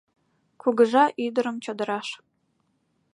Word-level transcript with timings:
«Кугыжа 0.61 1.05
ӱдырым 1.25 1.57
чодыраш 1.63 2.07